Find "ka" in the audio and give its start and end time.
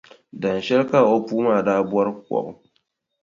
0.89-0.99